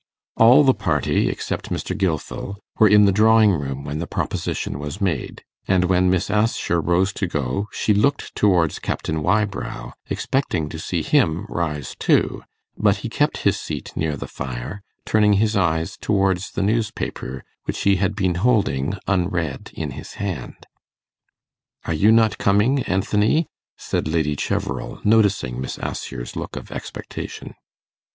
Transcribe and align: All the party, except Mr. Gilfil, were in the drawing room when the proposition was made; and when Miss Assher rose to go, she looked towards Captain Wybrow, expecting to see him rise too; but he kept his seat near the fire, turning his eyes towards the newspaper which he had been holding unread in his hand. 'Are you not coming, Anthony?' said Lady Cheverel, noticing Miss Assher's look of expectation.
All 0.35 0.63
the 0.63 0.73
party, 0.73 1.29
except 1.29 1.69
Mr. 1.69 1.95
Gilfil, 1.95 2.55
were 2.79 2.87
in 2.89 3.05
the 3.05 3.11
drawing 3.11 3.51
room 3.51 3.83
when 3.83 3.99
the 3.99 4.07
proposition 4.07 4.79
was 4.79 4.99
made; 4.99 5.43
and 5.67 5.85
when 5.85 6.09
Miss 6.09 6.31
Assher 6.31 6.81
rose 6.81 7.13
to 7.13 7.27
go, 7.27 7.67
she 7.71 7.93
looked 7.93 8.33
towards 8.33 8.79
Captain 8.79 9.21
Wybrow, 9.21 9.93
expecting 10.09 10.69
to 10.69 10.79
see 10.79 11.03
him 11.03 11.45
rise 11.49 11.95
too; 11.99 12.41
but 12.75 12.95
he 13.05 13.09
kept 13.09 13.43
his 13.45 13.59
seat 13.59 13.91
near 13.95 14.17
the 14.17 14.25
fire, 14.27 14.81
turning 15.05 15.33
his 15.33 15.55
eyes 15.55 15.97
towards 15.97 16.49
the 16.53 16.63
newspaper 16.63 17.43
which 17.65 17.81
he 17.81 17.97
had 17.97 18.15
been 18.15 18.33
holding 18.41 18.95
unread 19.05 19.69
in 19.75 19.91
his 19.91 20.13
hand. 20.13 20.65
'Are 21.85 21.93
you 21.93 22.11
not 22.11 22.39
coming, 22.39 22.81
Anthony?' 22.85 23.45
said 23.77 24.07
Lady 24.07 24.35
Cheverel, 24.35 24.99
noticing 25.05 25.61
Miss 25.61 25.77
Assher's 25.77 26.35
look 26.35 26.55
of 26.55 26.71
expectation. 26.71 27.53